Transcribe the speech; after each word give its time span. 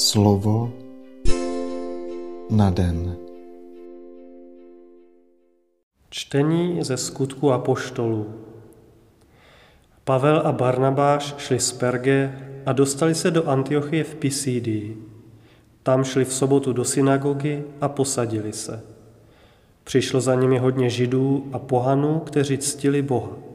Slovo 0.00 0.72
na 2.50 2.70
den. 2.70 3.16
Čtení 6.10 6.84
ze 6.84 6.96
skutku 6.96 7.52
apoštolů. 7.52 8.26
Pavel 10.04 10.42
a 10.44 10.52
Barnabáš 10.52 11.34
šli 11.38 11.60
z 11.60 11.72
Perge 11.72 12.48
a 12.66 12.72
dostali 12.72 13.14
se 13.14 13.30
do 13.30 13.48
Antiochie 13.48 14.04
v 14.04 14.14
Pisídii. 14.14 15.06
Tam 15.82 16.04
šli 16.04 16.24
v 16.24 16.32
sobotu 16.32 16.72
do 16.72 16.84
synagogy 16.84 17.62
a 17.80 17.88
posadili 17.88 18.52
se. 18.52 18.84
Přišlo 19.84 20.20
za 20.20 20.34
nimi 20.34 20.58
hodně 20.58 20.90
židů 20.90 21.48
a 21.52 21.58
pohanů, 21.58 22.18
kteří 22.18 22.58
ctili 22.58 23.02
Boha. 23.02 23.49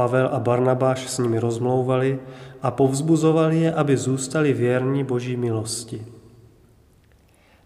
Pavel 0.00 0.32
a 0.32 0.40
Barnabáš 0.40 1.12
s 1.12 1.18
nimi 1.20 1.36
rozmlouvali 1.36 2.16
a 2.62 2.70
povzbuzovali 2.70 3.60
je, 3.60 3.72
aby 3.72 3.96
zůstali 3.96 4.52
věrní 4.52 5.04
Boží 5.04 5.36
milosti. 5.36 6.00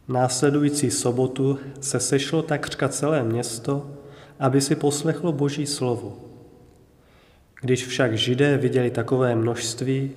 Následující 0.08 0.90
sobotu 0.90 1.58
se 1.80 2.00
sešlo 2.00 2.42
takřka 2.42 2.88
celé 2.88 3.22
město, 3.22 3.86
aby 4.40 4.60
si 4.60 4.74
poslechlo 4.74 5.32
Boží 5.32 5.66
slovo. 5.66 6.18
Když 7.60 7.86
však 7.86 8.18
židé 8.18 8.58
viděli 8.58 8.90
takové 8.90 9.34
množství, 9.34 10.10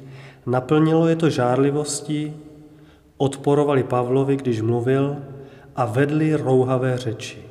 naplnilo 0.46 1.08
je 1.08 1.16
to 1.16 1.30
žárlivostí, 1.30 2.34
odporovali 3.18 3.84
Pavlovi, 3.84 4.36
když 4.36 4.62
mluvil, 4.62 5.18
a 5.76 5.86
vedli 5.86 6.36
rouhavé 6.36 6.98
řeči. 6.98 7.47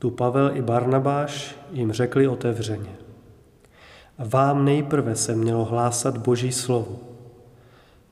Tu 0.00 0.10
Pavel 0.10 0.56
i 0.56 0.62
Barnabáš 0.62 1.56
jim 1.72 1.92
řekli 1.92 2.28
otevřeně. 2.28 2.96
Vám 4.18 4.64
nejprve 4.64 5.16
se 5.16 5.36
mělo 5.36 5.64
hlásat 5.64 6.16
Boží 6.16 6.52
slovo, 6.52 6.98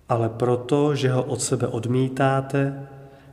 ale 0.09 0.29
proto, 0.29 0.95
že 0.95 1.11
ho 1.11 1.25
od 1.25 1.43
sebe 1.43 1.67
odmítáte 1.67 2.89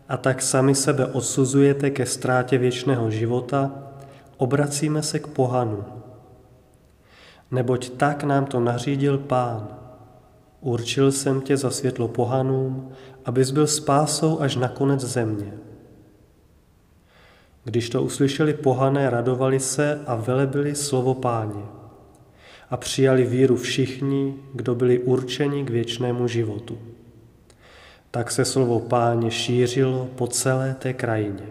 a 0.09 0.17
tak 0.17 0.41
sami 0.41 0.75
sebe 0.75 1.05
odsuzujete 1.05 1.89
ke 1.89 2.05
ztrátě 2.05 2.57
věčného 2.57 3.11
života, 3.11 3.71
obracíme 4.37 5.03
se 5.03 5.19
k 5.19 5.27
pohanu. 5.27 5.83
Neboť 7.51 7.89
tak 7.89 8.23
nám 8.23 8.45
to 8.45 8.59
nařídil 8.59 9.17
Pán. 9.17 9.67
Určil 10.61 11.11
jsem 11.11 11.41
tě 11.41 11.57
za 11.57 11.71
světlo 11.71 12.07
pohanům, 12.07 12.91
abys 13.25 13.51
byl 13.51 13.67
spásou 13.67 14.39
až 14.39 14.55
na 14.55 14.67
konec 14.67 15.01
země. 15.01 15.64
Když 17.65 17.89
to 17.89 18.03
uslyšeli 18.03 18.53
pohané, 18.53 19.09
radovali 19.09 19.59
se 19.59 20.01
a 20.07 20.15
velebili 20.15 20.75
slovo 20.75 21.13
páně. 21.13 21.63
A 22.69 22.77
přijali 22.77 23.23
víru 23.23 23.57
všichni, 23.57 24.35
kdo 24.53 24.75
byli 24.75 24.99
určeni 24.99 25.63
k 25.63 25.69
věčnému 25.69 26.27
životu. 26.27 26.77
Tak 28.11 28.31
se 28.31 28.45
slovo 28.45 28.79
páně 28.79 29.31
šířilo 29.31 30.09
po 30.15 30.27
celé 30.27 30.75
té 30.79 30.93
krajině. 30.93 31.47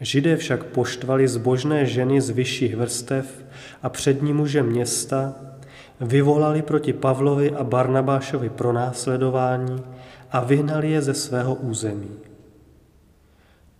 Židé 0.00 0.36
však 0.36 0.64
poštvali 0.64 1.28
zbožné 1.28 1.86
ženy 1.86 2.20
z 2.20 2.30
vyšších 2.30 2.76
vrstev 2.76 3.44
a 3.82 3.88
přední 3.88 4.32
muže 4.32 4.62
města, 4.62 5.34
vyvolali 6.00 6.62
proti 6.62 6.92
Pavlovi 6.92 7.50
a 7.50 7.64
Barnabášovi 7.64 8.50
pronásledování 8.50 9.82
a 10.30 10.40
vyhnali 10.40 10.90
je 10.90 11.02
ze 11.02 11.14
svého 11.14 11.54
území. 11.54 12.33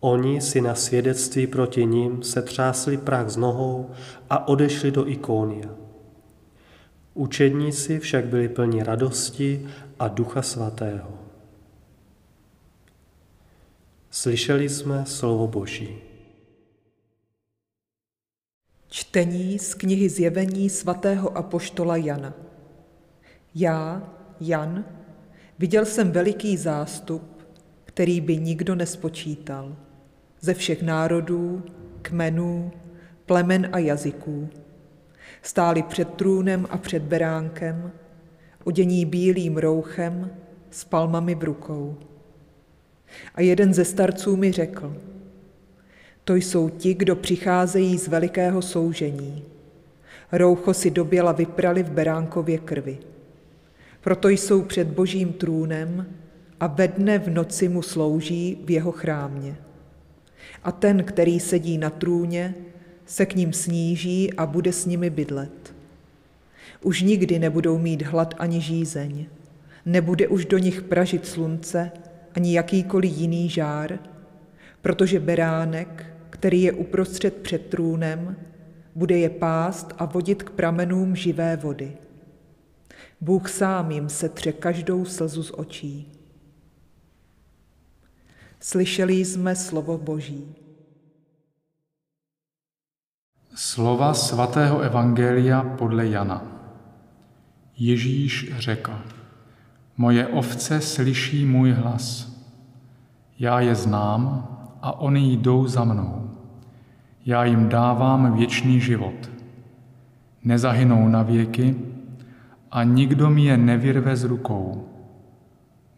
Oni 0.04 0.40
si 0.40 0.60
na 0.60 0.74
svědectví 0.74 1.46
proti 1.46 1.86
ním 1.86 2.22
se 2.22 2.42
třásli 2.42 2.96
prach 2.96 3.28
z 3.28 3.36
nohou 3.36 3.90
a 4.30 4.48
odešli 4.48 4.90
do 4.90 5.08
Ikónia. 5.08 5.68
Učedníci 7.14 7.98
však 7.98 8.26
byli 8.26 8.48
plni 8.48 8.82
radosti 8.82 9.68
a 9.98 10.08
ducha 10.08 10.42
svatého. 10.42 11.18
Slyšeli 14.10 14.68
jsme 14.68 15.06
slovo 15.06 15.46
Boží. 15.46 15.98
Čtení 18.88 19.58
z 19.58 19.74
knihy 19.74 20.08
Zjevení 20.08 20.70
svatého 20.70 21.38
apoštola 21.38 21.96
Jana. 21.96 22.34
Já, 23.54 24.12
Jan, 24.40 24.84
viděl 25.58 25.84
jsem 25.84 26.12
veliký 26.12 26.56
zástup, 26.56 27.46
který 27.84 28.20
by 28.20 28.36
nikdo 28.36 28.74
nespočítal– 28.74 29.76
ze 30.44 30.54
všech 30.54 30.82
národů, 30.82 31.62
kmenů, 32.02 32.70
plemen 33.26 33.68
a 33.72 33.78
jazyků. 33.78 34.48
Stáli 35.42 35.82
před 35.82 36.08
trůnem 36.08 36.66
a 36.70 36.78
před 36.78 37.02
beránkem, 37.02 37.92
odění 38.64 39.04
bílým 39.04 39.56
rouchem, 39.56 40.30
s 40.70 40.84
palmami 40.84 41.34
v 41.34 41.44
rukou. 41.44 41.96
A 43.34 43.40
jeden 43.40 43.74
ze 43.74 43.84
starců 43.84 44.36
mi 44.36 44.52
řekl, 44.52 44.96
to 46.24 46.34
jsou 46.34 46.68
ti, 46.68 46.94
kdo 46.94 47.16
přicházejí 47.16 47.98
z 47.98 48.08
velikého 48.08 48.62
soužení. 48.62 49.44
Roucho 50.32 50.74
si 50.74 50.90
doběla 50.90 51.32
vyprali 51.32 51.82
v 51.82 51.90
beránkově 51.90 52.58
krvi. 52.58 52.98
Proto 54.00 54.28
jsou 54.28 54.62
před 54.62 54.88
božím 54.88 55.32
trůnem 55.32 56.06
a 56.60 56.66
ve 56.66 56.88
dne 56.88 57.18
v 57.18 57.30
noci 57.30 57.68
mu 57.68 57.82
slouží 57.82 58.62
v 58.64 58.70
jeho 58.70 58.92
chrámě 58.92 59.56
a 60.62 60.72
ten, 60.72 61.04
který 61.04 61.40
sedí 61.40 61.78
na 61.78 61.90
trůně, 61.90 62.54
se 63.06 63.26
k 63.26 63.34
ním 63.34 63.52
sníží 63.52 64.34
a 64.34 64.46
bude 64.46 64.72
s 64.72 64.86
nimi 64.86 65.10
bydlet. 65.10 65.74
Už 66.82 67.02
nikdy 67.02 67.38
nebudou 67.38 67.78
mít 67.78 68.02
hlad 68.02 68.34
ani 68.38 68.60
žízeň, 68.60 69.26
nebude 69.86 70.28
už 70.28 70.44
do 70.44 70.58
nich 70.58 70.82
pražit 70.82 71.26
slunce 71.26 71.90
ani 72.34 72.54
jakýkoliv 72.56 73.12
jiný 73.16 73.48
žár, 73.48 73.98
protože 74.82 75.20
beránek, 75.20 76.06
který 76.30 76.62
je 76.62 76.72
uprostřed 76.72 77.34
před 77.34 77.66
trůnem, 77.66 78.36
bude 78.94 79.18
je 79.18 79.30
pást 79.30 79.94
a 79.98 80.04
vodit 80.04 80.42
k 80.42 80.50
pramenům 80.50 81.16
živé 81.16 81.56
vody. 81.56 81.92
Bůh 83.20 83.48
sám 83.48 83.90
jim 83.90 84.08
setře 84.08 84.52
každou 84.52 85.04
slzu 85.04 85.42
z 85.42 85.52
očí. 85.54 86.12
Slyšeli 88.64 89.14
jsme 89.14 89.56
slovo 89.56 89.98
Boží. 89.98 90.44
Slova 93.54 94.14
svatého 94.14 94.80
Evangelia 94.80 95.62
podle 95.62 96.06
Jana. 96.06 96.42
Ježíš 97.76 98.52
řekl, 98.58 98.92
moje 99.96 100.26
ovce 100.26 100.80
slyší 100.80 101.46
můj 101.46 101.72
hlas. 101.72 102.32
Já 103.38 103.60
je 103.60 103.74
znám 103.74 104.48
a 104.82 105.00
oni 105.00 105.32
jdou 105.36 105.66
za 105.68 105.84
mnou. 105.84 106.30
Já 107.26 107.44
jim 107.44 107.68
dávám 107.68 108.36
věčný 108.36 108.80
život. 108.80 109.30
Nezahynou 110.44 111.08
na 111.08 111.22
věky 111.22 111.76
a 112.70 112.84
nikdo 112.84 113.30
mi 113.30 113.44
je 113.44 113.56
nevyrve 113.56 114.16
z 114.16 114.24
rukou. 114.24 114.88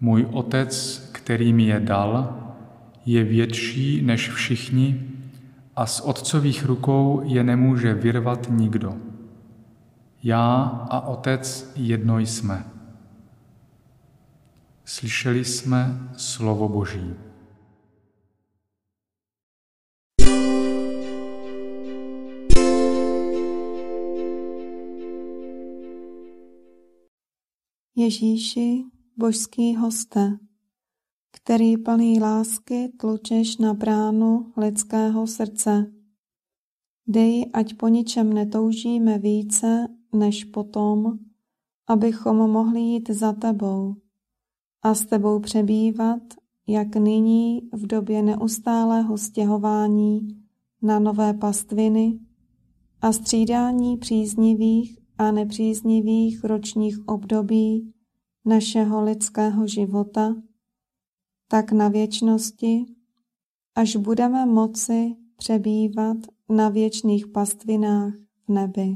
Můj 0.00 0.26
otec, 0.32 0.98
který 1.12 1.52
mi 1.52 1.62
je 1.62 1.80
dal, 1.80 2.42
je 3.06 3.24
větší 3.24 4.02
než 4.02 4.30
všichni 4.30 5.10
a 5.76 5.86
z 5.86 6.00
otcových 6.00 6.64
rukou 6.64 7.20
je 7.24 7.44
nemůže 7.44 7.94
vyrvat 7.94 8.46
nikdo. 8.50 8.96
Já 10.22 10.54
a 10.90 11.00
otec 11.00 11.72
jedno 11.76 12.18
jsme. 12.18 12.64
Slyšeli 14.84 15.44
jsme 15.44 16.10
slovo 16.16 16.68
Boží. 16.68 17.14
Ježíši, 27.96 28.84
božský 29.16 29.76
hoste, 29.76 30.38
který 31.46 31.76
plný 31.76 32.20
lásky 32.20 32.88
tlučeš 32.88 33.56
na 33.56 33.74
bránu 33.74 34.52
lidského 34.56 35.26
srdce. 35.26 35.92
Dej, 37.06 37.50
ať 37.52 37.74
po 37.74 37.88
ničem 37.88 38.32
netoužíme 38.32 39.18
více, 39.18 39.86
než 40.12 40.44
potom, 40.44 41.18
abychom 41.86 42.36
mohli 42.36 42.80
jít 42.80 43.10
za 43.10 43.32
tebou 43.32 43.94
a 44.82 44.94
s 44.94 45.06
tebou 45.06 45.40
přebývat, 45.40 46.22
jak 46.66 46.96
nyní 46.96 47.62
v 47.72 47.86
době 47.86 48.22
neustálého 48.22 49.18
stěhování 49.18 50.28
na 50.82 50.98
nové 50.98 51.34
pastviny 51.34 52.18
a 53.00 53.12
střídání 53.12 53.96
příznivých 53.96 54.98
a 55.18 55.30
nepříznivých 55.30 56.44
ročních 56.44 57.08
období 57.08 57.92
našeho 58.44 59.04
lidského 59.04 59.66
života, 59.66 60.34
tak 61.48 61.72
na 61.72 61.88
věčnosti, 61.88 62.86
až 63.74 63.96
budeme 63.96 64.46
moci 64.46 65.16
přebývat 65.36 66.16
na 66.48 66.68
věčných 66.68 67.26
pastvinách 67.26 68.14
v 68.48 68.52
nebi. 68.52 68.94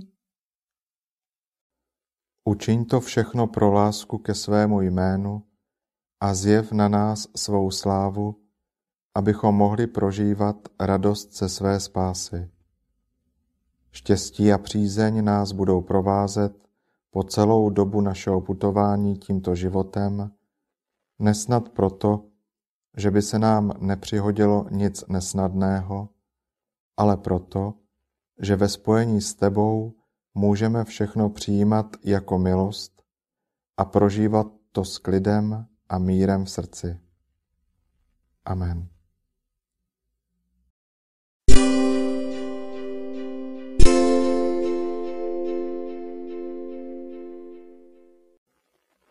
Učiň 2.44 2.84
to 2.84 3.00
všechno 3.00 3.46
pro 3.46 3.72
lásku 3.72 4.18
ke 4.18 4.34
svému 4.34 4.80
jménu 4.80 5.42
a 6.20 6.34
zjev 6.34 6.72
na 6.72 6.88
nás 6.88 7.28
svou 7.36 7.70
slávu, 7.70 8.36
abychom 9.14 9.54
mohli 9.54 9.86
prožívat 9.86 10.56
radost 10.80 11.38
ze 11.38 11.48
své 11.48 11.80
spásy. 11.80 12.50
Štěstí 13.90 14.52
a 14.52 14.58
přízeň 14.58 15.24
nás 15.24 15.52
budou 15.52 15.80
provázet 15.80 16.68
po 17.10 17.22
celou 17.22 17.70
dobu 17.70 18.00
našeho 18.00 18.40
putování 18.40 19.16
tímto 19.16 19.54
životem, 19.54 20.30
nesnad 21.18 21.68
proto, 21.68 22.29
že 22.96 23.10
by 23.10 23.22
se 23.22 23.38
nám 23.38 23.72
nepřihodilo 23.80 24.66
nic 24.70 25.04
nesnadného, 25.08 26.08
ale 26.96 27.16
proto, 27.16 27.74
že 28.40 28.56
ve 28.56 28.68
spojení 28.68 29.20
s 29.20 29.34
tebou 29.34 29.94
můžeme 30.34 30.84
všechno 30.84 31.30
přijímat 31.30 31.86
jako 32.04 32.38
milost 32.38 33.02
a 33.76 33.84
prožívat 33.84 34.46
to 34.72 34.84
s 34.84 34.98
klidem 34.98 35.66
a 35.88 35.98
mírem 35.98 36.44
v 36.44 36.50
srdci. 36.50 37.00
Amen. 38.44 38.99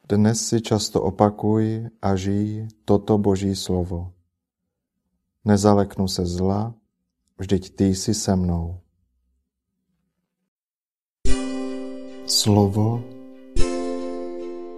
Dnes 0.10 0.42
si 0.42 0.58
často 0.58 1.06
opakuj 1.06 1.86
a 2.02 2.18
žij 2.18 2.66
toto 2.82 3.22
Boží 3.22 3.54
slovo. 3.54 4.10
Nezaleknu 5.46 6.10
se 6.10 6.26
zla, 6.26 6.74
vždyť 7.38 7.64
ty 7.78 7.86
jsi 7.94 8.14
se 8.14 8.34
mnou. 8.36 8.82
Slovo 12.26 13.06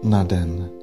na 0.03 0.23
den. 0.27 0.80